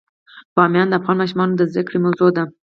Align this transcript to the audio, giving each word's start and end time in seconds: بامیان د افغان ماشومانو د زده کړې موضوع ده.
بامیان 0.55 0.87
د 0.89 0.93
افغان 0.99 1.15
ماشومانو 1.21 1.57
د 1.57 1.61
زده 1.71 1.81
کړې 1.87 1.97
موضوع 2.05 2.29
ده. 2.37 2.43